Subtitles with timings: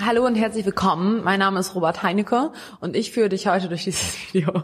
[0.00, 1.22] Hallo und herzlich willkommen.
[1.22, 4.62] Mein Name ist Robert Heinecke und ich führe dich heute durch dieses Video.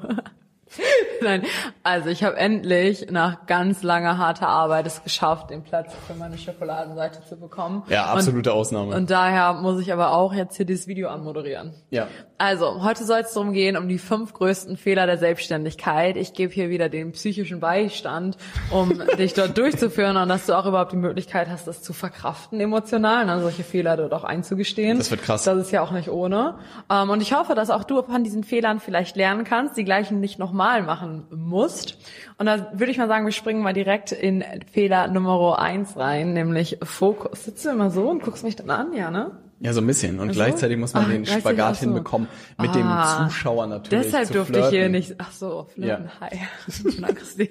[1.22, 1.42] Nein,
[1.82, 6.38] also ich habe endlich nach ganz langer harter Arbeit es geschafft, den Platz für meine
[6.38, 7.82] Schokoladenseite zu bekommen.
[7.88, 8.94] Ja, absolute und, Ausnahme.
[8.94, 11.74] Und daher muss ich aber auch jetzt hier dieses Video anmoderieren.
[11.90, 12.06] Ja.
[12.38, 16.16] Also, heute soll es darum gehen, um die fünf größten Fehler der Selbstständigkeit.
[16.16, 18.36] Ich gebe hier wieder den psychischen Beistand,
[18.70, 22.60] um dich dort durchzuführen und dass du auch überhaupt die Möglichkeit hast, das zu verkraften
[22.60, 24.98] emotional, ne, solche Fehler dort auch einzugestehen.
[24.98, 25.44] Das wird krass.
[25.44, 26.58] Das ist ja auch nicht ohne.
[26.90, 30.20] Ähm, und ich hoffe, dass auch du von diesen Fehlern vielleicht lernen kannst, die gleichen
[30.20, 31.98] nicht nochmal machen musst.
[32.38, 36.32] Und da würde ich mal sagen, wir springen mal direkt in Fehler Nummer eins rein,
[36.32, 37.44] nämlich Fokus.
[37.44, 39.32] Sitzt du immer so und guckst mich dann an, ja, ne?
[39.60, 40.20] Ja, so ein bisschen.
[40.20, 40.38] Und also?
[40.38, 41.80] gleichzeitig muss man ach, den Spagat so.
[41.80, 42.28] hinbekommen,
[42.58, 44.06] mit ah, dem Zuschauer natürlich.
[44.06, 45.16] Deshalb durfte ich hier nicht.
[45.18, 46.10] Ach so, flirten.
[46.20, 46.28] Ja.
[46.28, 47.48] Hi.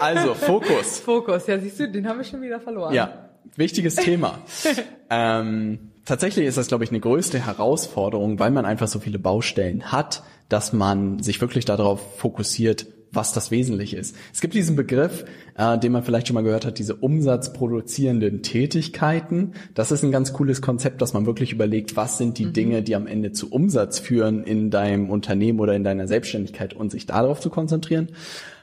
[0.00, 1.00] also, Fokus.
[1.00, 2.94] Fokus, ja, siehst du, den haben wir schon wieder verloren.
[2.94, 4.38] Ja, wichtiges Thema.
[5.10, 9.92] ähm, tatsächlich ist das, glaube ich, eine größte Herausforderung, weil man einfach so viele Baustellen
[9.92, 14.16] hat, dass man sich wirklich darauf fokussiert, was das Wesentliche ist.
[14.32, 15.24] Es gibt diesen Begriff,
[15.56, 19.52] äh, den man vielleicht schon mal gehört hat, diese umsatzproduzierenden Tätigkeiten.
[19.74, 22.52] Das ist ein ganz cooles Konzept, dass man wirklich überlegt, was sind die mhm.
[22.52, 26.90] Dinge, die am Ende zu Umsatz führen in deinem Unternehmen oder in deiner Selbstständigkeit und
[26.90, 28.08] sich darauf zu konzentrieren.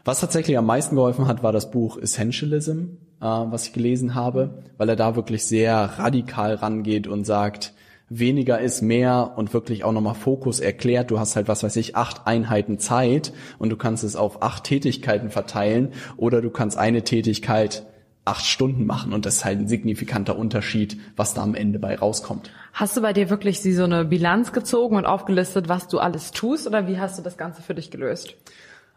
[0.03, 4.63] Was tatsächlich am meisten geholfen hat, war das Buch Essentialism, äh, was ich gelesen habe,
[4.77, 7.73] weil er da wirklich sehr radikal rangeht und sagt,
[8.09, 11.11] weniger ist mehr und wirklich auch nochmal Fokus erklärt.
[11.11, 14.63] Du hast halt, was weiß ich, acht Einheiten Zeit und du kannst es auf acht
[14.63, 17.85] Tätigkeiten verteilen oder du kannst eine Tätigkeit
[18.25, 21.95] acht Stunden machen und das ist halt ein signifikanter Unterschied, was da am Ende bei
[21.95, 22.51] rauskommt.
[22.73, 26.65] Hast du bei dir wirklich so eine Bilanz gezogen und aufgelistet, was du alles tust
[26.65, 28.35] oder wie hast du das Ganze für dich gelöst?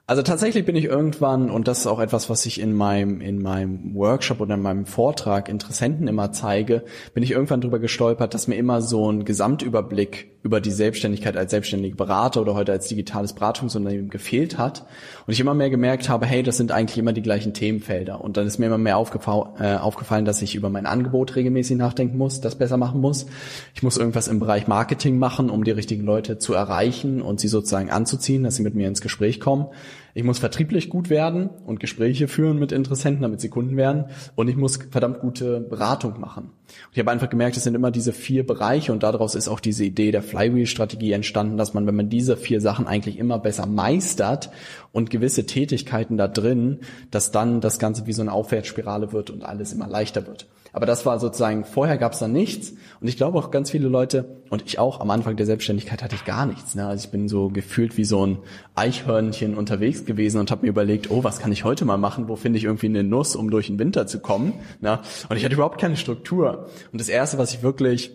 [0.08, 3.42] Also tatsächlich bin ich irgendwann, und das ist auch etwas, was ich in meinem, in
[3.42, 6.82] meinem Workshop oder in meinem Vortrag Interessenten immer zeige,
[7.12, 11.50] bin ich irgendwann drüber gestolpert, dass mir immer so ein Gesamtüberblick über die Selbstständigkeit als
[11.50, 14.86] selbstständiger Berater oder heute als digitales Beratungsunternehmen gefehlt hat.
[15.26, 18.22] Und ich immer mehr gemerkt habe, hey, das sind eigentlich immer die gleichen Themenfelder.
[18.22, 22.16] Und dann ist mir immer mehr äh, aufgefallen, dass ich über mein Angebot regelmäßig nachdenken
[22.16, 23.26] muss, das besser machen muss.
[23.74, 27.48] Ich muss irgendwas im Bereich Marketing machen, um die richtigen Leute zu erreichen und sie
[27.48, 29.66] sozusagen anzuziehen, dass sie mit mir ins Gespräch kommen.
[30.14, 34.06] Ich muss vertrieblich gut werden und Gespräche führen mit Interessenten, damit sie Kunden werden.
[34.34, 36.44] Und ich muss verdammt gute Beratung machen.
[36.44, 39.60] Und ich habe einfach gemerkt, es sind immer diese vier Bereiche und daraus ist auch
[39.60, 43.66] diese Idee der Flywheel-Strategie entstanden, dass man, wenn man diese vier Sachen eigentlich immer besser
[43.66, 44.50] meistert
[44.92, 46.80] und gewisse Tätigkeiten da drin,
[47.10, 50.46] dass dann das Ganze wie so eine Aufwärtsspirale wird und alles immer leichter wird.
[50.78, 52.72] Aber das war sozusagen, vorher gab es da nichts.
[53.00, 56.14] Und ich glaube auch ganz viele Leute, und ich auch, am Anfang der Selbstständigkeit hatte
[56.14, 56.76] ich gar nichts.
[56.76, 56.86] Ne?
[56.86, 58.38] Also ich bin so gefühlt wie so ein
[58.76, 62.28] Eichhörnchen unterwegs gewesen und habe mir überlegt, oh, was kann ich heute mal machen?
[62.28, 64.52] Wo finde ich irgendwie eine Nuss, um durch den Winter zu kommen?
[64.80, 65.00] Ne?
[65.28, 66.68] Und ich hatte überhaupt keine Struktur.
[66.92, 68.12] Und das Erste, was ich wirklich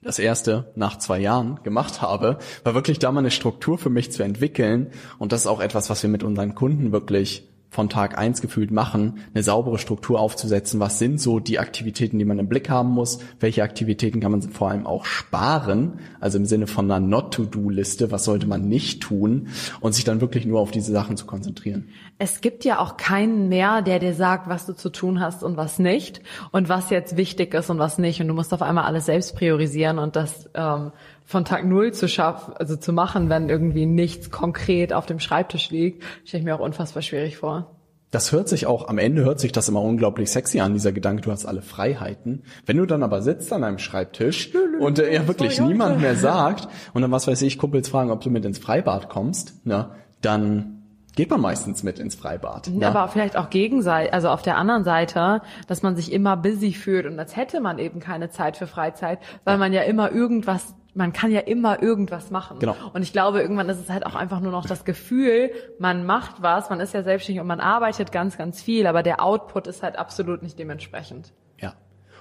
[0.00, 4.10] das erste nach zwei Jahren gemacht habe, war wirklich da mal eine Struktur für mich
[4.10, 4.86] zu entwickeln.
[5.18, 8.70] Und das ist auch etwas, was wir mit unseren Kunden wirklich von Tag eins gefühlt
[8.70, 10.78] machen, eine saubere Struktur aufzusetzen.
[10.78, 13.18] Was sind so die Aktivitäten, die man im Blick haben muss?
[13.40, 15.98] Welche Aktivitäten kann man vor allem auch sparen?
[16.20, 18.12] Also im Sinne von einer Not-to-Do-Liste.
[18.12, 19.48] Was sollte man nicht tun?
[19.80, 21.88] Und sich dann wirklich nur auf diese Sachen zu konzentrieren.
[22.18, 25.56] Es gibt ja auch keinen mehr, der dir sagt, was du zu tun hast und
[25.56, 28.20] was nicht und was jetzt wichtig ist und was nicht.
[28.20, 30.92] Und du musst auf einmal alles selbst priorisieren und das ähm,
[31.24, 35.70] von Tag Null zu schaffen, also zu machen, wenn irgendwie nichts konkret auf dem Schreibtisch
[35.70, 37.70] liegt, stelle ich mir auch unfassbar schwierig vor.
[38.10, 41.22] Das hört sich auch, am Ende hört sich das immer unglaublich sexy an, dieser Gedanke,
[41.22, 42.44] du hast alle Freiheiten.
[42.64, 46.68] Wenn du dann aber sitzt an einem Schreibtisch und äh, ja wirklich niemand mehr sagt
[46.92, 50.82] und dann was weiß ich, Kumpels fragen, ob du mit ins Freibad kommst, na, dann
[51.16, 52.68] geht man meistens mit ins Freibad.
[52.68, 52.88] Ja.
[52.88, 57.06] Aber vielleicht auch gegenseitig, also auf der anderen Seite, dass man sich immer busy fühlt
[57.06, 59.58] und als hätte man eben keine Zeit für Freizeit, weil ja.
[59.58, 62.58] man ja immer irgendwas man kann ja immer irgendwas machen.
[62.60, 62.76] Genau.
[62.92, 66.40] Und ich glaube, irgendwann ist es halt auch einfach nur noch das Gefühl, man macht
[66.40, 69.82] was, man ist ja selbstständig und man arbeitet ganz, ganz viel, aber der Output ist
[69.82, 71.32] halt absolut nicht dementsprechend.
[71.60, 71.74] Ja.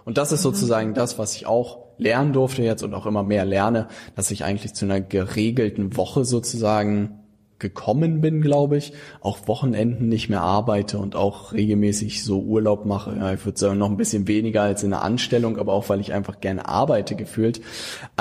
[0.06, 0.94] Und das ist sozusagen mhm.
[0.96, 4.74] das, was ich auch lernen durfte jetzt und auch immer mehr lerne, dass ich eigentlich
[4.74, 7.23] zu einer geregelten Woche sozusagen
[7.64, 13.16] gekommen bin, glaube ich, auch Wochenenden nicht mehr arbeite und auch regelmäßig so Urlaub mache.
[13.18, 16.00] Ja, ich würde sagen, noch ein bisschen weniger als in der Anstellung, aber auch weil
[16.02, 17.62] ich einfach gerne arbeite gefühlt,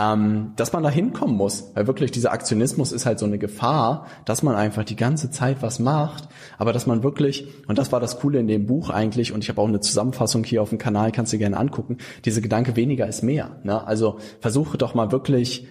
[0.00, 1.72] ähm, dass man da hinkommen muss.
[1.74, 5.60] Weil wirklich dieser Aktionismus ist halt so eine Gefahr, dass man einfach die ganze Zeit
[5.60, 9.32] was macht, aber dass man wirklich, und das war das Coole in dem Buch eigentlich,
[9.32, 12.40] und ich habe auch eine Zusammenfassung hier auf dem Kanal, kannst du gerne angucken, diese
[12.40, 13.56] Gedanke weniger ist mehr.
[13.64, 13.84] Ne?
[13.84, 15.66] Also versuche doch mal wirklich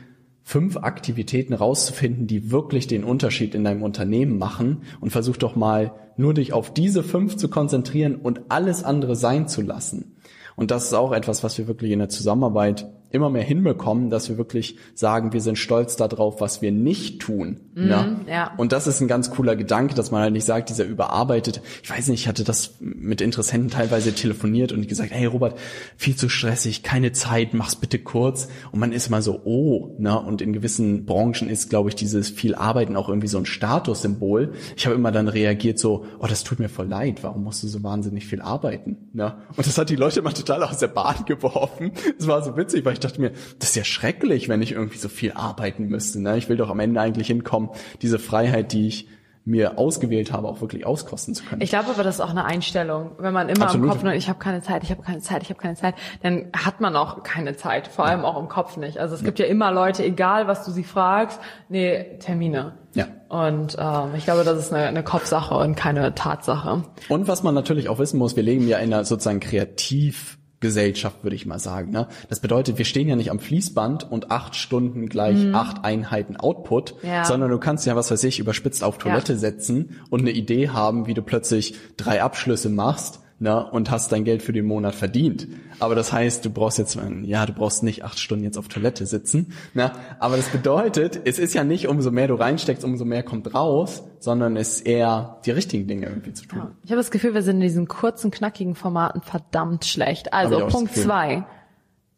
[0.52, 5.94] fünf Aktivitäten rauszufinden, die wirklich den Unterschied in deinem Unternehmen machen und versuch doch mal
[6.18, 10.18] nur dich auf diese fünf zu konzentrieren und alles andere sein zu lassen.
[10.58, 14.30] Und das ist auch etwas, was wir wirklich in der Zusammenarbeit immer mehr hinbekommen, dass
[14.30, 17.60] wir wirklich sagen, wir sind stolz darauf, was wir nicht tun.
[17.76, 18.18] Mm, ne?
[18.28, 18.54] ja.
[18.58, 21.62] Und das ist ein ganz cooler Gedanke, dass man halt nicht sagt, dieser überarbeitet.
[21.84, 25.58] Ich weiß nicht, ich hatte das mit Interessenten teilweise telefoniert und gesagt, hey Robert,
[25.98, 28.48] viel zu stressig, keine Zeit, mach's bitte kurz.
[28.72, 30.20] Und man ist mal so, oh, ne?
[30.20, 34.54] Und in gewissen Branchen ist, glaube ich, dieses viel Arbeiten auch irgendwie so ein Statussymbol.
[34.78, 37.68] Ich habe immer dann reagiert so, oh, das tut mir voll leid, warum musst du
[37.68, 39.10] so wahnsinnig viel arbeiten?
[39.14, 39.36] Ne?
[39.56, 41.92] Und das hat die Leute immer total aus der Bahn geworfen.
[42.18, 44.98] Es war so witzig, weil ich dachte mir, das ist ja schrecklich, wenn ich irgendwie
[44.98, 46.22] so viel arbeiten müsste.
[46.22, 46.38] Ne?
[46.38, 47.70] Ich will doch am Ende eigentlich hinkommen,
[48.02, 49.08] diese Freiheit, die ich
[49.44, 51.62] mir ausgewählt habe, auch wirklich auskosten zu können.
[51.62, 53.12] Ich glaube aber, das ist auch eine Einstellung.
[53.18, 53.86] Wenn man immer Absolut.
[53.86, 55.96] im Kopf nur, ich habe keine Zeit, ich habe keine Zeit, ich habe keine Zeit,
[56.22, 58.28] dann hat man auch keine Zeit, vor allem ja.
[58.28, 59.00] auch im Kopf nicht.
[59.00, 59.26] Also es ja.
[59.26, 61.40] gibt ja immer Leute, egal was du sie fragst,
[61.70, 62.74] nee, Termine.
[62.94, 63.08] Ja.
[63.30, 66.84] Und ähm, ich glaube, das ist eine, eine Kopfsache und keine Tatsache.
[67.10, 71.24] Und was man natürlich auch wissen muss, wir leben ja in einer sozusagen kreativ Gesellschaft,
[71.24, 71.92] würde ich mal sagen.
[71.92, 72.08] Ne?
[72.30, 75.56] Das bedeutet, wir stehen ja nicht am Fließband und acht Stunden gleich mhm.
[75.56, 77.26] acht Einheiten Output, ja.
[77.26, 79.40] sondern du kannst ja, was weiß ich, überspitzt auf Toilette ja.
[79.40, 84.24] setzen und eine Idee haben, wie du plötzlich drei Abschlüsse machst ne, und hast dein
[84.24, 85.48] Geld für den Monat verdient.
[85.80, 89.06] Aber das heißt, du brauchst jetzt, ja, du brauchst nicht acht Stunden jetzt auf Toilette
[89.06, 89.54] sitzen.
[89.74, 93.54] Ne, aber das bedeutet, es ist ja nicht, umso mehr du reinsteckst, umso mehr kommt
[93.54, 96.60] raus, sondern es ist eher die richtigen Dinge irgendwie zu tun.
[96.60, 96.72] Ja.
[96.84, 100.34] Ich habe das Gefühl, wir sind in diesen kurzen, knackigen Formaten verdammt schlecht.
[100.34, 101.44] Also Punkt zwei,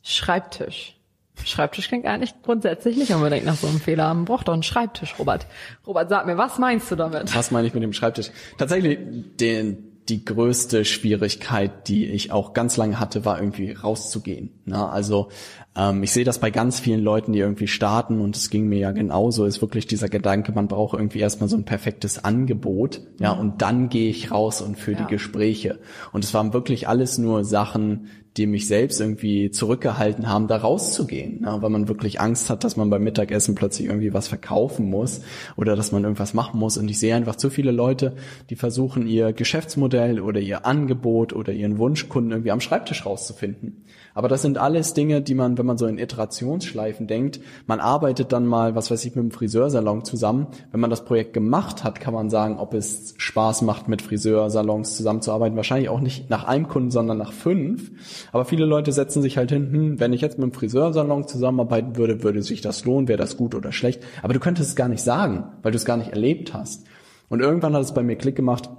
[0.03, 0.97] Schreibtisch.
[1.45, 4.13] Schreibtisch klingt eigentlich grundsätzlich nicht unbedingt nach so einem Fehler.
[4.13, 5.47] Man braucht doch einen Schreibtisch, Robert.
[5.87, 7.33] Robert, sag mir, was meinst du damit?
[7.33, 8.29] Was meine ich mit dem Schreibtisch?
[8.57, 8.99] Tatsächlich,
[9.39, 14.49] den, die größte Schwierigkeit, die ich auch ganz lange hatte, war irgendwie rauszugehen.
[14.65, 14.89] Ne?
[14.89, 15.29] Also
[15.75, 18.79] ähm, ich sehe das bei ganz vielen Leuten, die irgendwie starten und es ging mir
[18.79, 23.33] ja genauso, ist wirklich dieser Gedanke, man braucht irgendwie erstmal so ein perfektes Angebot, ja,
[23.33, 23.39] mhm.
[23.39, 24.99] und dann gehe ich raus und für ja.
[24.99, 25.79] die Gespräche.
[26.11, 28.07] Und es waren wirklich alles nur Sachen,
[28.37, 31.57] die mich selbst irgendwie zurückgehalten haben, da rauszugehen, ne?
[31.59, 35.21] weil man wirklich Angst hat, dass man beim Mittagessen plötzlich irgendwie was verkaufen muss
[35.55, 36.77] oder dass man irgendwas machen muss.
[36.77, 38.13] Und ich sehe einfach zu viele Leute,
[38.49, 43.83] die versuchen, ihr Geschäftsmodell oder ihr Angebot oder ihren Wunschkunden irgendwie am Schreibtisch rauszufinden.
[44.15, 48.31] Aber das sind alles Dinge, die man, wenn man so in Iterationsschleifen denkt, man arbeitet
[48.31, 50.47] dann mal, was weiß ich, mit dem Friseursalon zusammen.
[50.71, 54.95] Wenn man das Projekt gemacht hat, kann man sagen, ob es Spaß macht, mit Friseursalons
[54.95, 55.55] zusammenzuarbeiten.
[55.55, 57.91] Wahrscheinlich auch nicht nach einem Kunden, sondern nach fünf.
[58.31, 61.97] Aber viele Leute setzen sich halt hin, hm, wenn ich jetzt mit dem Friseursalon zusammenarbeiten
[61.97, 64.03] würde, würde sich das lohnen, wäre das gut oder schlecht.
[64.21, 66.85] Aber du könntest es gar nicht sagen, weil du es gar nicht erlebt hast.
[67.29, 68.69] Und irgendwann hat es bei mir Klick gemacht,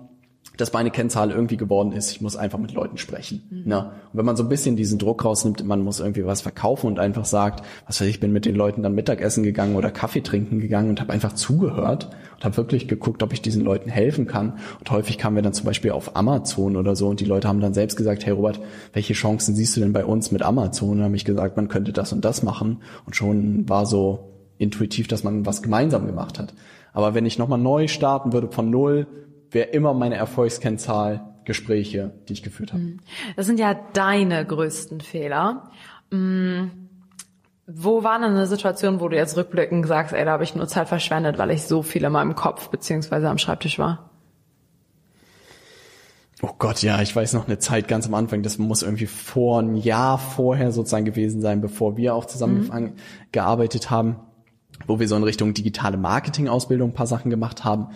[0.57, 3.43] dass meine Kennzahl irgendwie geworden ist, ich muss einfach mit Leuten sprechen.
[3.51, 3.63] Mhm.
[3.65, 3.79] Ne?
[4.13, 6.99] Und wenn man so ein bisschen diesen Druck rausnimmt, man muss irgendwie was verkaufen und
[6.99, 10.61] einfach sagt, was weiß ich, bin mit den Leuten dann Mittagessen gegangen oder Kaffee trinken
[10.61, 14.59] gegangen und habe einfach zugehört und habe wirklich geguckt, ob ich diesen Leuten helfen kann.
[14.79, 17.61] Und häufig kamen wir dann zum Beispiel auf Amazon oder so und die Leute haben
[17.61, 18.61] dann selbst gesagt, hey Robert,
[18.93, 20.91] welche Chancen siehst du denn bei uns mit Amazon?
[20.91, 22.83] Und dann habe ich gesagt, man könnte das und das machen.
[23.07, 26.55] Und schon war so intuitiv, dass man was gemeinsam gemacht hat.
[26.93, 29.09] Aber wenn ich nochmal neu starten würde von null,
[29.55, 32.83] wäre immer meine Erfolgskennzahl Gespräche, die ich geführt habe.
[32.83, 33.01] Mhm.
[33.37, 35.71] Das sind ja deine größten Fehler.
[36.11, 36.71] Mhm.
[37.67, 40.69] Wo war denn eine Situation, wo du jetzt rückblickend sagst, ey, da habe ich nur
[40.69, 44.11] Zeit verschwendet, weil ich so viel in meinem Kopf beziehungsweise am Schreibtisch war?
[46.43, 49.63] Oh Gott, ja, ich weiß noch eine Zeit ganz am Anfang, das muss irgendwie vor
[49.63, 52.93] ein Jahr vorher sozusagen gewesen sein, bevor wir auch zusammen mhm.
[53.33, 54.17] gearbeitet haben,
[54.87, 57.89] wo wir so in Richtung digitale Marketing-Ausbildung ein paar Sachen gemacht haben.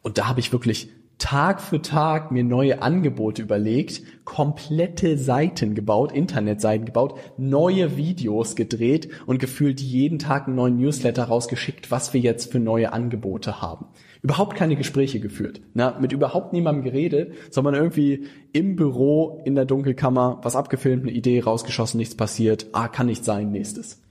[0.00, 0.90] Und da habe ich wirklich
[1.22, 9.08] Tag für Tag mir neue Angebote überlegt, komplette Seiten gebaut, Internetseiten gebaut, neue Videos gedreht
[9.24, 13.86] und gefühlt jeden Tag einen neuen Newsletter rausgeschickt, was wir jetzt für neue Angebote haben.
[14.20, 19.64] Überhaupt keine Gespräche geführt, na, mit überhaupt niemandem geredet, sondern irgendwie im Büro in der
[19.64, 24.02] Dunkelkammer was abgefilmt, eine Idee rausgeschossen, nichts passiert, ah, kann nicht sein, nächstes.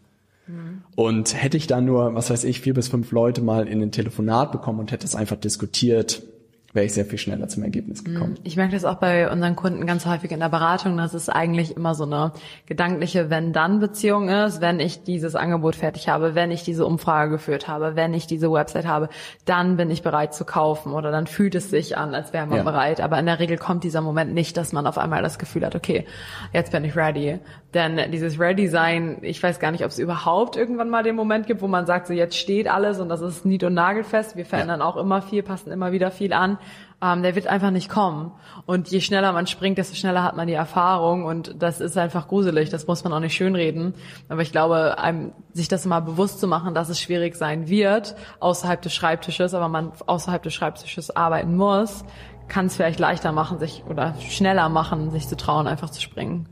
[0.47, 0.83] Mhm.
[0.95, 3.91] Und hätte ich da nur, was weiß ich, vier bis fünf Leute mal in ein
[3.91, 6.23] Telefonat bekommen und hätte es einfach diskutiert,
[6.73, 8.35] wäre ich sehr viel schneller zum Ergebnis gekommen.
[8.43, 11.75] Ich merke das auch bei unseren Kunden ganz häufig in der Beratung, dass es eigentlich
[11.75, 12.31] immer so eine
[12.65, 14.61] gedankliche Wenn-Dann-Beziehung ist.
[14.61, 18.51] Wenn ich dieses Angebot fertig habe, wenn ich diese Umfrage geführt habe, wenn ich diese
[18.51, 19.09] Website habe,
[19.45, 22.59] dann bin ich bereit zu kaufen oder dann fühlt es sich an, als wäre man
[22.59, 22.63] ja.
[22.63, 23.01] bereit.
[23.01, 25.75] Aber in der Regel kommt dieser Moment nicht, dass man auf einmal das Gefühl hat,
[25.75, 26.05] okay,
[26.53, 27.39] jetzt bin ich ready.
[27.73, 31.61] Denn dieses Ready-Sein, ich weiß gar nicht, ob es überhaupt irgendwann mal den Moment gibt,
[31.61, 34.35] wo man sagt, so jetzt steht alles und das ist nied- und nagelfest.
[34.35, 34.85] Wir verändern ja.
[34.85, 36.57] auch immer viel, passen immer wieder viel an
[37.01, 38.31] ähm, der wird einfach nicht kommen.
[38.65, 42.27] Und je schneller man springt, desto schneller hat man die Erfahrung und das ist einfach
[42.27, 43.93] gruselig, das muss man auch nicht schönreden.
[44.29, 48.15] Aber ich glaube, einem, sich das mal bewusst zu machen, dass es schwierig sein wird,
[48.39, 52.05] außerhalb des Schreibtisches, aber man außerhalb des Schreibtisches arbeiten muss,
[52.47, 56.49] kann es vielleicht leichter machen, sich oder schneller machen, sich zu trauen, einfach zu springen.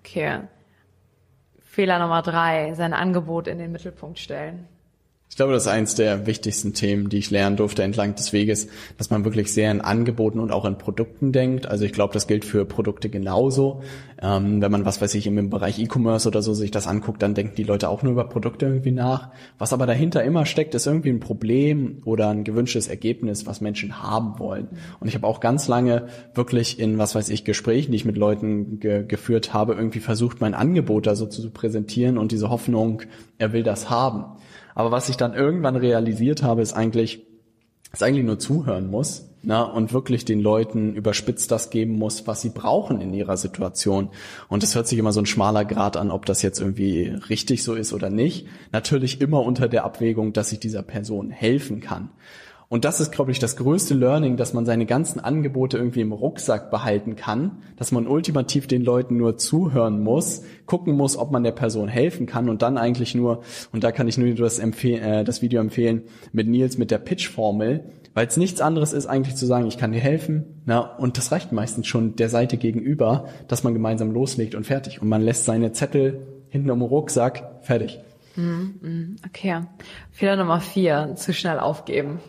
[0.00, 0.40] Okay.
[1.60, 4.66] Fehler Nummer drei, sein Angebot in den Mittelpunkt stellen.
[5.30, 8.68] Ich glaube, das ist eins der wichtigsten Themen, die ich lernen durfte entlang des Weges,
[8.96, 11.66] dass man wirklich sehr in Angeboten und auch in Produkten denkt.
[11.66, 13.82] Also ich glaube, das gilt für Produkte genauso.
[14.20, 17.34] Ähm, wenn man, was weiß ich, im Bereich E-Commerce oder so sich das anguckt, dann
[17.34, 19.28] denken die Leute auch nur über Produkte irgendwie nach.
[19.58, 24.02] Was aber dahinter immer steckt, ist irgendwie ein Problem oder ein gewünschtes Ergebnis, was Menschen
[24.02, 24.68] haben wollen.
[24.98, 28.16] Und ich habe auch ganz lange wirklich in, was weiß ich, Gesprächen, die ich mit
[28.16, 33.02] Leuten ge geführt habe, irgendwie versucht, mein Angebot da so zu präsentieren und diese Hoffnung,
[33.36, 34.24] er will das haben.
[34.78, 37.26] Aber was ich dann irgendwann realisiert habe, ist eigentlich,
[37.90, 42.28] dass eigentlich nur zuhören muss na, ne, und wirklich den Leuten überspitzt das geben muss,
[42.28, 44.10] was sie brauchen in ihrer Situation.
[44.46, 47.64] Und es hört sich immer so ein schmaler Grad an, ob das jetzt irgendwie richtig
[47.64, 48.46] so ist oder nicht.
[48.70, 52.10] Natürlich immer unter der Abwägung, dass ich dieser Person helfen kann.
[52.70, 56.12] Und das ist, glaube ich, das größte Learning, dass man seine ganzen Angebote irgendwie im
[56.12, 61.44] Rucksack behalten kann, dass man ultimativ den Leuten nur zuhören muss, gucken muss, ob man
[61.44, 65.24] der Person helfen kann und dann eigentlich nur, und da kann ich nur das, äh,
[65.24, 69.46] das Video empfehlen, mit Nils mit der Pitch-Formel, weil es nichts anderes ist, eigentlich zu
[69.46, 73.64] sagen, ich kann dir helfen, na, und das reicht meistens schon der Seite gegenüber, dass
[73.64, 75.00] man gemeinsam loslegt und fertig.
[75.00, 78.00] Und man lässt seine Zettel hinten im Rucksack fertig.
[78.36, 79.16] Mhm, mhm.
[79.26, 79.62] Okay.
[80.10, 82.20] Fehler Nummer vier, zu schnell aufgeben.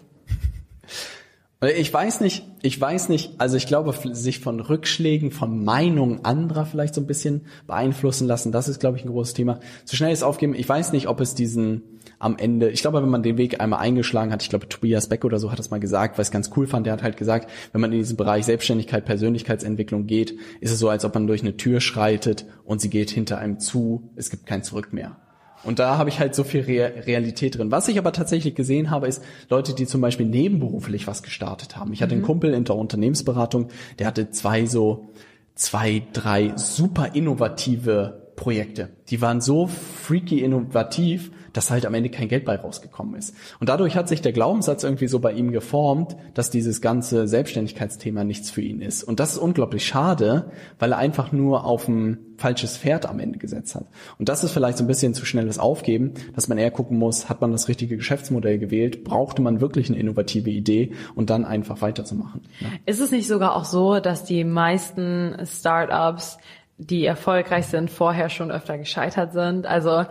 [1.61, 6.65] Ich weiß nicht, ich weiß nicht, also ich glaube, sich von Rückschlägen, von Meinungen anderer
[6.65, 9.59] vielleicht so ein bisschen beeinflussen lassen, das ist, glaube ich, ein großes Thema.
[9.83, 10.55] Zu schnell ist aufgeben.
[10.55, 13.79] Ich weiß nicht, ob es diesen am Ende, ich glaube, wenn man den Weg einmal
[13.79, 16.49] eingeschlagen hat, ich glaube, Tobias Beck oder so hat das mal gesagt, weil es ganz
[16.55, 20.71] cool fand, der hat halt gesagt, wenn man in diesen Bereich Selbstständigkeit, Persönlichkeitsentwicklung geht, ist
[20.71, 24.11] es so, als ob man durch eine Tür schreitet und sie geht hinter einem zu,
[24.15, 25.17] es gibt kein Zurück mehr.
[25.63, 27.71] Und da habe ich halt so viel Re Realität drin.
[27.71, 31.91] Was ich aber tatsächlich gesehen habe, ist Leute, die zum Beispiel nebenberuflich was gestartet haben.
[31.93, 32.27] Ich hatte einen mhm.
[32.27, 33.67] Kumpel in der Unternehmensberatung,
[33.99, 35.09] der hatte zwei so,
[35.55, 38.89] zwei, drei super innovative Projekte.
[39.09, 43.35] Die waren so freaky innovativ, dass halt am Ende kein Geld bei rausgekommen ist.
[43.59, 48.23] Und dadurch hat sich der Glaubenssatz irgendwie so bei ihm geformt, dass dieses ganze Selbstständigkeitsthema
[48.23, 49.03] nichts für ihn ist.
[49.03, 53.37] Und das ist unglaublich schade, weil er einfach nur auf ein falsches Pferd am Ende
[53.37, 53.85] gesetzt hat.
[54.17, 57.29] Und das ist vielleicht so ein bisschen zu schnelles Aufgeben, dass man eher gucken muss,
[57.29, 61.81] hat man das richtige Geschäftsmodell gewählt, brauchte man wirklich eine innovative Idee und dann einfach
[61.81, 62.41] weiterzumachen.
[62.61, 62.67] Ja.
[62.85, 66.37] Ist es nicht sogar auch so, dass die meisten Startups
[66.79, 69.65] die erfolgreich sind, vorher schon öfter gescheitert sind.
[69.65, 70.05] Also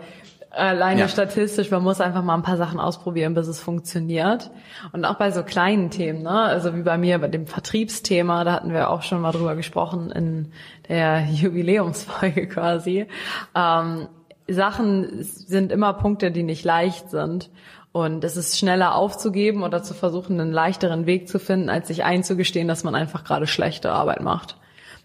[0.51, 1.07] alleine ja.
[1.07, 4.49] statistisch, man muss einfach mal ein paar Sachen ausprobieren, bis es funktioniert.
[4.91, 6.31] Und auch bei so kleinen Themen, ne?
[6.31, 10.11] also wie bei mir bei dem Vertriebsthema, da hatten wir auch schon mal drüber gesprochen
[10.11, 10.51] in
[10.87, 13.07] der Jubiläumsfolge quasi.
[13.55, 14.07] Ähm,
[14.47, 17.49] Sachen sind immer Punkte, die nicht leicht sind.
[17.91, 22.03] Und es ist schneller aufzugeben oder zu versuchen, einen leichteren Weg zu finden, als sich
[22.03, 24.57] einzugestehen, dass man einfach gerade schlechte Arbeit macht.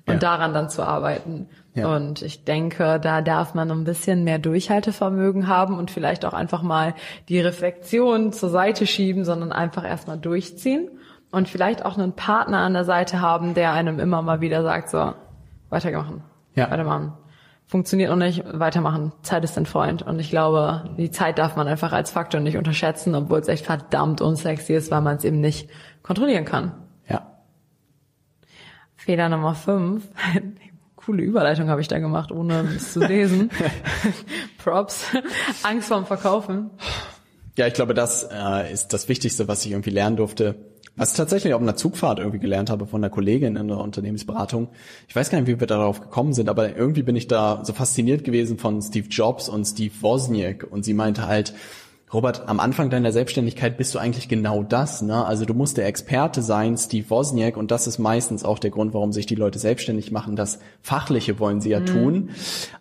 [0.07, 0.19] Und ja.
[0.21, 1.49] daran dann zu arbeiten.
[1.73, 1.95] Ja.
[1.95, 6.63] Und ich denke, da darf man ein bisschen mehr Durchhaltevermögen haben und vielleicht auch einfach
[6.63, 6.95] mal
[7.31, 10.91] die Reflexion zur Seite schieben, sondern einfach erstmal durchziehen
[11.31, 14.91] und vielleicht auch einen Partner an der Seite haben, der einem immer mal wieder sagt,
[14.91, 15.15] so,
[15.71, 16.23] weitermachen,
[16.55, 16.71] ja.
[16.71, 17.15] weitermachen.
[17.67, 19.13] Funktioniert noch nicht, weitermachen.
[19.23, 20.03] Zeit ist ein Freund.
[20.03, 23.65] Und ich glaube, die Zeit darf man einfach als Faktor nicht unterschätzen, obwohl es echt
[23.65, 25.71] verdammt unsexy ist, weil man es eben nicht
[26.03, 26.73] kontrollieren kann.
[29.05, 30.09] Fehler Nummer fünf
[30.97, 33.51] coole Überleitung habe ich da gemacht, ohne es zu lesen.
[34.59, 35.07] Props.
[35.63, 36.71] Angst vorm Verkaufen.
[37.57, 40.57] Ja, ich glaube, das äh, ist das Wichtigste, was ich irgendwie lernen durfte.
[40.97, 44.69] Was ich tatsächlich auf einer Zugfahrt irgendwie gelernt habe von einer Kollegin in der Unternehmensberatung.
[45.09, 47.73] Ich weiß gar nicht, wie wir darauf gekommen sind, aber irgendwie bin ich da so
[47.73, 51.53] fasziniert gewesen von Steve Jobs und Steve Wozniak und sie meinte halt,
[52.13, 55.03] Robert, am Anfang deiner Selbstständigkeit bist du eigentlich genau das.
[55.03, 55.25] Ne?
[55.25, 58.95] Also du musst der Experte sein, Steve Wozniak, und das ist meistens auch der Grund,
[58.95, 60.37] warum sich die Leute selbstständig machen.
[60.37, 61.87] Das Fachliche wollen sie ja mhm.
[61.87, 62.31] tun.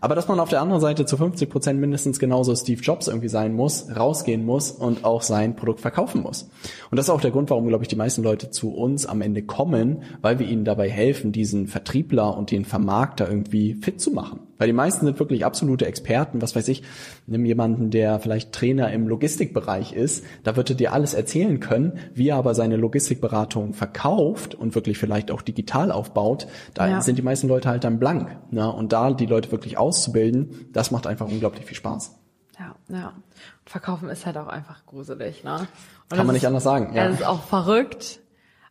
[0.02, 3.30] Aber dass man auf der anderen Seite zu 50 Prozent mindestens genauso Steve Jobs irgendwie
[3.30, 6.50] sein muss, rausgehen muss und auch sein Produkt verkaufen muss.
[6.92, 9.22] Und das ist auch der Grund, warum, glaube ich, die meisten Leute zu uns am
[9.22, 14.12] Ende kommen, weil wir ihnen dabei helfen, diesen Vertriebler und den Vermarkter irgendwie fit zu
[14.12, 14.42] machen.
[14.64, 16.42] Weil die meisten sind wirklich absolute Experten.
[16.42, 16.84] Was weiß ich,
[17.28, 20.24] nimm jemanden, der vielleicht Trainer im Logistikbereich ist.
[20.46, 22.00] Da wird er dir alles erzählen können.
[22.14, 27.02] Wie er aber seine Logistikberatung verkauft und wirklich vielleicht auch digital aufbaut, da ja.
[27.02, 28.38] sind die meisten Leute halt dann blank.
[28.52, 28.72] Ne?
[28.72, 32.18] Und da die Leute wirklich auszubilden, das macht einfach unglaublich viel Spaß.
[32.58, 33.14] Ja, ja.
[33.66, 35.68] Verkaufen ist halt auch einfach gruselig, ne?
[36.10, 36.96] Und Kann man nicht anders sagen.
[36.96, 37.08] Ja.
[37.08, 38.22] Es ist auch verrückt,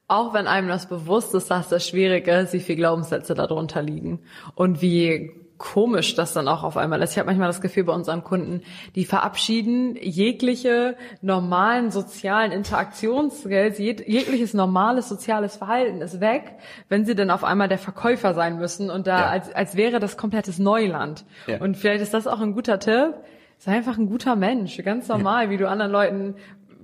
[0.09, 4.21] auch wenn einem das bewusst ist, dass das schwierig ist, wie viele Glaubenssätze darunter liegen
[4.55, 7.13] und wie komisch das dann auch auf einmal ist.
[7.13, 8.63] Ich habe manchmal das Gefühl bei unseren Kunden,
[8.97, 16.57] die verabschieden jegliche normalen sozialen Interaktionsskills, jeg jegliches normales soziales Verhalten ist weg,
[16.89, 19.27] wenn sie dann auf einmal der Verkäufer sein müssen und da ja.
[19.29, 21.25] als, als wäre das komplettes Neuland.
[21.47, 21.61] Ja.
[21.61, 23.15] Und vielleicht ist das auch ein guter Tipp.
[23.59, 26.35] Sei einfach ein guter Mensch, ganz normal, wie du anderen Leuten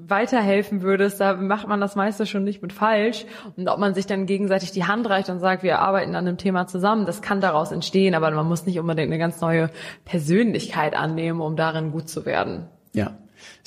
[0.06, 3.26] weiterhelfen würdest, da macht man das meiste schon nicht mit falsch.
[3.56, 6.38] Und ob man sich dann gegenseitig die Hand reicht und sagt, wir arbeiten an einem
[6.38, 9.70] Thema zusammen, das kann daraus entstehen, aber man muss nicht unbedingt eine ganz neue
[10.04, 12.68] Persönlichkeit annehmen, um darin gut zu werden.
[12.92, 13.16] Ja,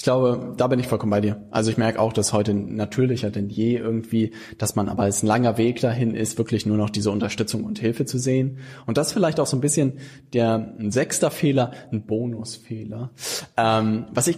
[0.01, 1.43] ich glaube, da bin ich vollkommen bei dir.
[1.51, 5.27] Also ich merke auch, dass heute natürlicher denn je irgendwie, dass man aber als ein
[5.27, 8.58] langer Weg dahin ist, wirklich nur noch diese Unterstützung und Hilfe zu sehen.
[8.88, 10.00] Und das vielleicht auch so ein bisschen
[10.34, 13.12] der ein sechster Fehler, ein Bonusfehler.
[13.58, 14.38] Ähm, was ich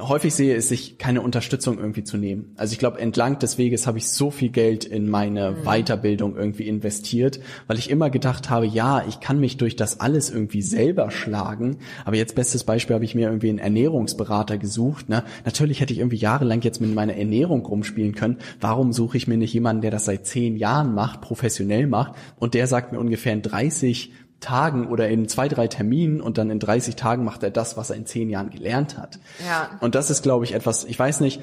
[0.00, 2.54] häufig sehe, ist, sich keine Unterstützung irgendwie zu nehmen.
[2.56, 5.64] Also ich glaube, entlang des Weges habe ich so viel Geld in meine mhm.
[5.64, 10.30] Weiterbildung irgendwie investiert, weil ich immer gedacht habe, ja, ich kann mich durch das alles
[10.30, 11.80] irgendwie selber schlagen.
[12.06, 15.08] Aber jetzt bestes Beispiel habe ich mir irgendwie einen Ernährungsberater gesucht gesucht.
[15.08, 15.24] Ne?
[15.44, 18.38] Natürlich hätte ich irgendwie jahrelang jetzt mit meiner Ernährung rumspielen können.
[18.60, 22.54] Warum suche ich mir nicht jemanden, der das seit zehn Jahren macht, professionell macht und
[22.54, 26.58] der sagt mir ungefähr in 30 Tagen oder in zwei, drei Terminen und dann in
[26.58, 29.20] 30 Tagen macht er das, was er in zehn Jahren gelernt hat.
[29.46, 29.70] Ja.
[29.80, 31.40] Und das ist, glaube ich, etwas, ich weiß nicht,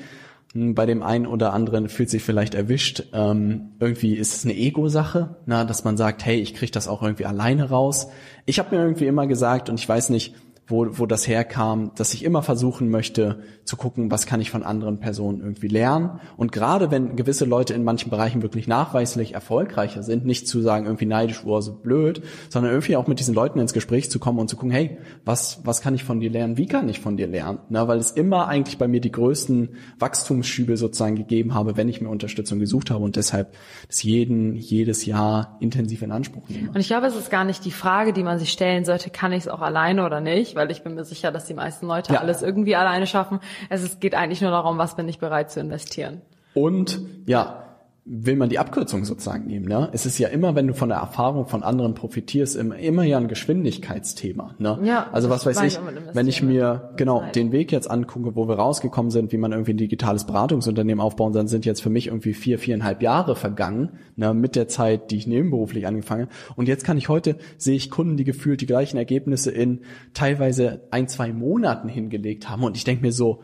[0.51, 3.03] hm, bei dem einen oder anderen fühlt sich vielleicht erwischt.
[3.13, 7.01] Ähm, irgendwie ist es eine Ego-Sache, na, dass man sagt, hey, ich kriege das auch
[7.01, 8.09] irgendwie alleine raus.
[8.45, 10.35] Ich habe mir irgendwie immer gesagt, und ich weiß nicht,
[10.69, 14.63] wo, wo das herkam, dass ich immer versuchen möchte zu gucken, was kann ich von
[14.63, 16.19] anderen Personen irgendwie lernen.
[16.37, 20.85] Und gerade wenn gewisse Leute in manchen Bereichen wirklich nachweislich erfolgreicher sind, nicht zu sagen
[20.85, 24.39] irgendwie neidisch oder so blöd, sondern irgendwie auch mit diesen Leuten ins Gespräch zu kommen
[24.39, 26.57] und zu gucken, hey, was, was kann ich von dir lernen?
[26.57, 27.59] Wie kann ich von dir lernen?
[27.69, 31.99] Na, weil es immer eigentlich bei mir die größten Wachstumsschübe sozusagen gegeben habe, wenn ich
[31.99, 33.55] mir Unterstützung gesucht habe und deshalb
[33.87, 36.69] das jeden, jedes Jahr intensiv in Anspruch nehme.
[36.69, 39.31] Und ich glaube, es ist gar nicht die Frage, die man sich stellen sollte, kann
[39.31, 40.58] ich es auch alleine oder nicht?
[40.59, 42.19] Weil ich bin mir sicher, dass die meisten Leute ja.
[42.19, 43.39] alles irgendwie alleine schaffen.
[43.69, 46.21] Es geht eigentlich nur darum, was bin ich bereit zu investieren.
[46.53, 47.68] Und ja,
[48.11, 49.67] will man die Abkürzung sozusagen nehmen.
[49.67, 49.87] Ne?
[49.91, 53.19] Es ist ja immer, wenn du von der Erfahrung von anderen profitierst, immer, immer ja
[53.19, 54.55] ein Geschwindigkeitsthema.
[54.57, 54.79] Ne?
[54.83, 55.79] Ja, also was weiß ich,
[56.13, 57.35] wenn ich mir genau Zeit.
[57.35, 61.33] den Weg jetzt angucke, wo wir rausgekommen sind, wie man irgendwie ein digitales Beratungsunternehmen aufbauen,
[61.33, 65.17] dann sind jetzt für mich irgendwie vier, viereinhalb Jahre vergangen ne, mit der Zeit, die
[65.17, 66.33] ich nebenberuflich angefangen habe.
[66.55, 69.81] Und jetzt kann ich heute, sehe ich Kunden, die gefühlt die gleichen Ergebnisse in
[70.15, 72.63] teilweise ein, zwei Monaten hingelegt haben.
[72.63, 73.43] Und ich denke mir so,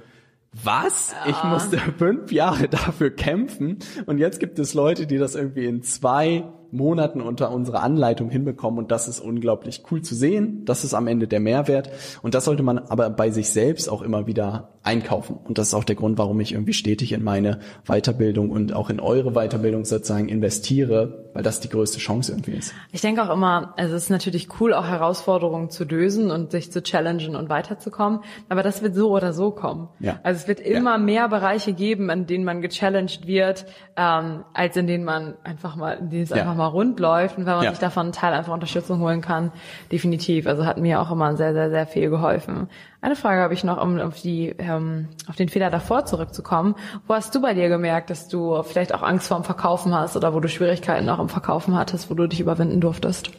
[0.63, 1.13] was?
[1.25, 1.31] Ja.
[1.31, 5.83] Ich musste fünf Jahre dafür kämpfen und jetzt gibt es Leute, die das irgendwie in
[5.83, 10.65] zwei Monaten unter unserer Anleitung hinbekommen und das ist unglaublich cool zu sehen.
[10.65, 11.89] Das ist am Ende der Mehrwert
[12.21, 15.73] und das sollte man aber bei sich selbst auch immer wieder einkaufen und das ist
[15.73, 19.85] auch der Grund, warum ich irgendwie stetig in meine Weiterbildung und auch in eure Weiterbildung
[19.85, 22.73] sozusagen investiere, weil das die größte Chance irgendwie ist.
[22.91, 26.71] Ich denke auch immer, also es ist natürlich cool, auch Herausforderungen zu lösen und sich
[26.71, 28.19] zu challengen und weiterzukommen,
[28.49, 29.87] aber das wird so oder so kommen.
[29.99, 30.19] Ja.
[30.23, 30.97] Also es wird immer ja.
[30.97, 35.93] mehr Bereiche geben, in denen man gechallenged wird, ähm, als in denen man einfach mal,
[35.93, 36.37] in denen es ja.
[36.37, 37.69] einfach mal mal rund läuft und wenn man ja.
[37.71, 39.51] sich davon einen Teil einfach Unterstützung holen kann,
[39.91, 40.47] definitiv.
[40.47, 42.69] Also hat mir auch immer sehr, sehr, sehr viel geholfen.
[43.05, 46.73] Eine Frage habe ich noch, um auf die, ähm, auf den Fehler davor zurückzukommen.
[47.05, 50.17] Wo hast du bei dir gemerkt, dass du vielleicht auch Angst vor dem Verkaufen hast
[50.17, 53.29] oder wo du Schwierigkeiten auch im Verkaufen hattest, wo du dich überwinden durftest?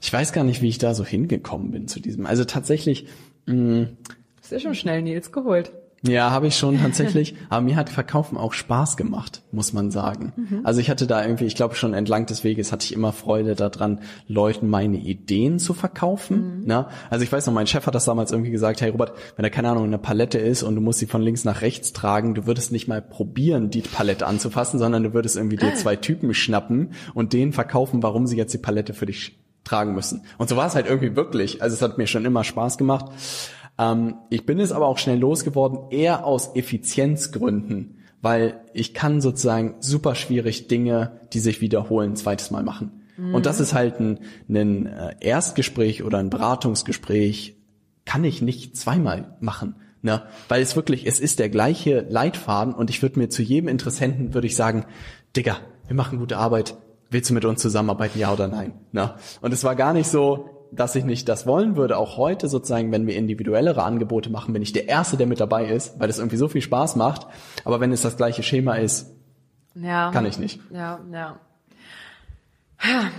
[0.00, 2.24] Ich weiß gar nicht, wie ich da so hingekommen bin zu diesem.
[2.24, 3.08] Also tatsächlich.
[3.46, 3.88] Mh,
[4.40, 5.72] ist ja schon schnell Nils geholt.
[6.04, 7.34] Ja, habe ich schon tatsächlich.
[7.48, 10.32] Aber mir hat Verkaufen auch Spaß gemacht, muss man sagen.
[10.36, 10.60] Mhm.
[10.64, 13.54] Also ich hatte da irgendwie, ich glaube schon entlang des Weges hatte ich immer Freude
[13.54, 16.60] daran, Leuten meine Ideen zu verkaufen.
[16.60, 16.66] Mhm.
[16.66, 16.86] Ne?
[17.08, 19.50] Also ich weiß noch, mein Chef hat das damals irgendwie gesagt, hey Robert, wenn da
[19.50, 22.46] keine Ahnung eine Palette ist und du musst sie von links nach rechts tragen, du
[22.46, 26.92] würdest nicht mal probieren, die Palette anzufassen, sondern du würdest irgendwie dir zwei Typen schnappen
[27.14, 30.24] und denen verkaufen, warum sie jetzt die Palette für dich tragen müssen.
[30.38, 31.62] Und so war es halt irgendwie wirklich.
[31.62, 33.06] Also es hat mir schon immer Spaß gemacht.
[33.78, 39.76] Ähm, ich bin es aber auch schnell losgeworden, eher aus Effizienzgründen, weil ich kann sozusagen
[39.80, 43.02] super schwierig Dinge, die sich wiederholen, zweites Mal machen.
[43.16, 43.34] Mhm.
[43.34, 47.56] Und das ist halt ein, ein äh, Erstgespräch oder ein Beratungsgespräch,
[48.04, 49.76] kann ich nicht zweimal machen.
[50.02, 50.22] Ne?
[50.48, 54.34] Weil es wirklich, es ist der gleiche Leitfaden und ich würde mir zu jedem Interessenten,
[54.34, 54.84] würde ich sagen,
[55.36, 56.74] Digga, wir machen gute Arbeit,
[57.10, 58.72] willst du mit uns zusammenarbeiten, ja oder nein?
[58.90, 59.14] Ne?
[59.40, 61.98] Und es war gar nicht so, dass ich nicht das wollen würde.
[61.98, 65.66] Auch heute sozusagen, wenn wir individuellere Angebote machen, bin ich der Erste, der mit dabei
[65.66, 67.26] ist, weil es irgendwie so viel Spaß macht.
[67.64, 69.14] Aber wenn es das gleiche Schema ist,
[69.74, 70.10] ja.
[70.10, 70.60] kann ich nicht.
[70.72, 71.36] Ja, ja.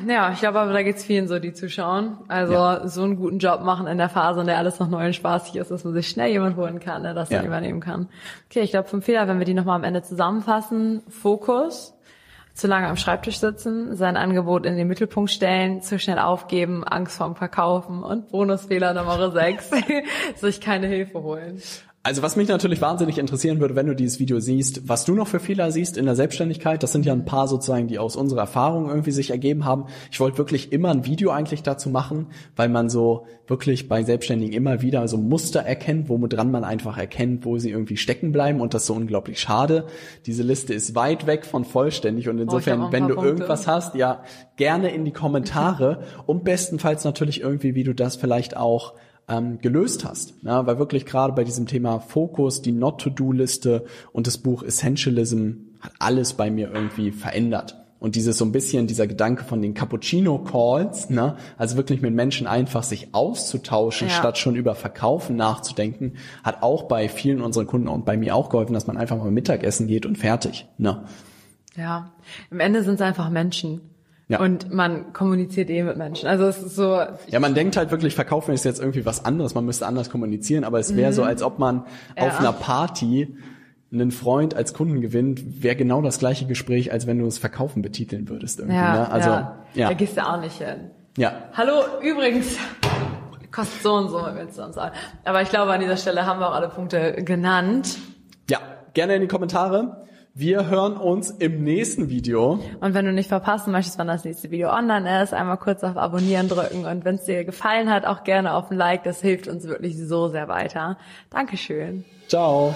[0.07, 2.17] Ja, ich glaube aber, da geht's vielen so, die zuschauen.
[2.27, 2.87] Also ja.
[2.87, 5.55] so einen guten Job machen in der Phase, in der alles noch neu und spaßig
[5.55, 7.37] ist, dass man sich schnell jemand holen kann, der das ja.
[7.37, 8.09] dann übernehmen kann.
[8.49, 11.01] Okay, ich glaube fünf Fehler, wenn wir die nochmal am Ende zusammenfassen.
[11.07, 11.93] Fokus,
[12.53, 17.17] zu lange am Schreibtisch sitzen, sein Angebot in den Mittelpunkt stellen, zu schnell aufgeben, Angst
[17.17, 19.71] vorm Verkaufen und Bonusfehler Nummer 6,
[20.35, 21.61] sich keine Hilfe holen.
[22.05, 25.29] Also was mich natürlich wahnsinnig interessieren würde, wenn du dieses Video siehst, was du noch
[25.29, 26.83] für Fehler siehst in der Selbstständigkeit.
[26.83, 29.85] Das sind ja ein paar sozusagen, die aus unserer Erfahrung irgendwie sich ergeben haben.
[30.11, 34.53] Ich wollte wirklich immer ein Video eigentlich dazu machen, weil man so wirklich bei Selbstständigen
[34.53, 38.73] immer wieder so Muster erkennt, womit man einfach erkennt, wo sie irgendwie stecken bleiben und
[38.73, 39.85] das ist so unglaublich schade.
[40.25, 43.29] Diese Liste ist weit weg von vollständig und oh, insofern, oh, wenn du Punkte.
[43.29, 44.23] irgendwas hast, ja,
[44.57, 48.93] gerne in die Kommentare und bestenfalls natürlich irgendwie, wie du das vielleicht auch
[49.27, 50.33] ähm, gelöst hast.
[50.41, 55.93] Ja, weil wirklich gerade bei diesem Thema Fokus, die Not-to-Do-Liste und das Buch Essentialism hat
[55.99, 57.79] alles bei mir irgendwie verändert.
[57.99, 62.47] Und dieses so ein bisschen, dieser Gedanke von den Cappuccino-Calls, ne, also wirklich mit Menschen
[62.47, 64.13] einfach sich auszutauschen, ja.
[64.13, 68.49] statt schon über Verkaufen nachzudenken, hat auch bei vielen unseren Kunden und bei mir auch
[68.49, 70.67] geholfen, dass man einfach mal Mittagessen geht und fertig.
[70.77, 71.05] Ne?
[71.77, 72.11] Ja,
[72.51, 73.79] im Ende sind es einfach Menschen.
[74.33, 74.39] Ja.
[74.39, 76.27] Und man kommuniziert eh mit Menschen.
[76.27, 76.99] Also es ist so.
[77.27, 79.53] Ja, man denkt halt wirklich, Verkaufen ist jetzt irgendwie was anderes.
[79.53, 81.15] Man müsste anders kommunizieren, aber es wäre mhm.
[81.15, 81.85] so, als ob man
[82.17, 82.23] ja.
[82.23, 83.37] auf einer Party
[83.91, 87.83] einen Freund als Kunden gewinnt, wäre genau das gleiche Gespräch, als wenn du es Verkaufen
[87.83, 88.75] betiteln würdest irgendwie.
[88.75, 89.11] Ja, ne?
[89.11, 89.65] Also ja.
[89.75, 89.87] ja.
[89.89, 90.89] Da gehst du auch nicht hin.
[91.15, 91.33] Ja.
[91.53, 92.57] Hallo, übrigens.
[93.51, 94.95] Kostet so und so, wenn es dann sagen.
[95.25, 97.99] Aber ich glaube, an dieser Stelle haben wir auch alle Punkte genannt.
[98.49, 98.57] Ja,
[98.95, 100.07] gerne in die Kommentare.
[100.35, 102.59] Wir hören uns im nächsten Video.
[102.81, 105.95] Und wenn du nicht verpassen möchtest, wann das nächste Video online ist, einmal kurz auf
[105.95, 106.85] Abonnieren drücken.
[106.85, 109.03] Und wenn es dir gefallen hat, auch gerne auf ein Like.
[109.03, 110.97] Das hilft uns wirklich so sehr weiter.
[111.29, 112.03] Dankeschön.
[112.27, 112.73] Ciao.